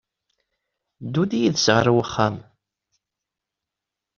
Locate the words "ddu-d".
1.05-1.31